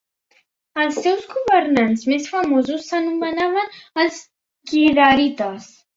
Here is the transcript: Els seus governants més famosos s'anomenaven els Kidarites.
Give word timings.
Els 0.83 0.95
seus 1.07 1.27
governants 1.33 2.05
més 2.13 2.27
famosos 2.37 2.87
s'anomenaven 2.93 3.79
els 4.05 4.19
Kidarites. 4.73 5.71